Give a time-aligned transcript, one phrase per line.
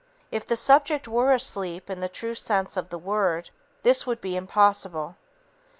[0.31, 3.51] If the subject were asleep in the true sense of the word,
[3.83, 5.15] this would be impossible.